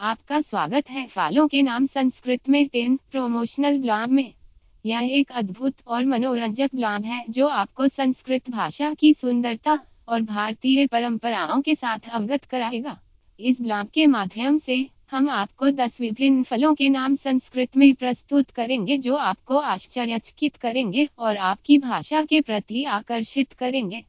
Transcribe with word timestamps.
आपका 0.00 0.40
स्वागत 0.40 0.90
है 0.90 1.06
फालों 1.06 1.46
के 1.48 1.60
नाम 1.62 1.86
संस्कृत 1.86 2.48
में 2.48 2.66
टेन 2.68 2.94
प्रोमोशनल 3.10 3.78
ब्लॉग 3.78 4.10
में। 4.10 4.32
यह 4.84 5.08
एक 5.12 5.30
अद्भुत 5.32 5.74
और 5.86 6.04
मनोरंजक 6.04 6.74
ब्लॉग 6.74 7.04
है 7.04 7.24
जो 7.30 7.46
आपको 7.46 7.88
संस्कृत 7.88 8.50
भाषा 8.50 8.92
की 8.94 9.12
सुंदरता 9.14 9.78
और 10.08 10.22
भारतीय 10.22 10.86
परंपराओं 10.86 11.60
के 11.60 11.74
साथ 11.74 12.08
अवगत 12.10 12.44
कराएगा। 12.44 12.96
इस 13.40 13.60
ब्लॉग 13.60 13.90
के 13.90 14.06
माध्यम 14.06 14.58
से 14.58 14.78
हम 15.10 15.28
आपको 15.30 15.70
दस 15.70 16.00
विभिन्न 16.00 16.42
फलों 16.42 16.74
के 16.74 16.88
नाम 16.88 17.14
संस्कृत 17.14 17.76
में 17.76 17.94
प्रस्तुत 17.94 18.50
करेंगे 18.50 18.98
जो 18.98 19.16
आपको 19.16 19.58
आश्चर्यचकित 19.58 20.56
करेंगे 20.56 21.08
और 21.18 21.36
आपकी 21.36 21.78
भाषा 21.78 22.22
के 22.24 22.40
प्रति 22.40 22.84
आकर्षित 22.84 23.52
करेंगे। 23.52 24.04